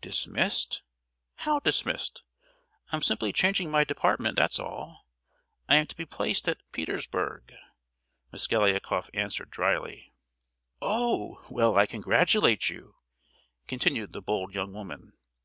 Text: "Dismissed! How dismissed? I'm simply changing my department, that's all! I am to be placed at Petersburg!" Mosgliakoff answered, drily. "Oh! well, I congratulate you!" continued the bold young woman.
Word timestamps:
"Dismissed! 0.00 0.82
How 1.38 1.58
dismissed? 1.58 2.22
I'm 2.92 3.02
simply 3.02 3.32
changing 3.32 3.72
my 3.72 3.82
department, 3.82 4.36
that's 4.36 4.60
all! 4.60 5.04
I 5.68 5.74
am 5.74 5.88
to 5.88 5.96
be 5.96 6.04
placed 6.06 6.46
at 6.46 6.62
Petersburg!" 6.70 7.52
Mosgliakoff 8.32 9.10
answered, 9.12 9.50
drily. 9.50 10.14
"Oh! 10.80 11.44
well, 11.50 11.76
I 11.76 11.86
congratulate 11.86 12.68
you!" 12.70 12.98
continued 13.66 14.12
the 14.12 14.22
bold 14.22 14.54
young 14.54 14.72
woman. 14.72 15.14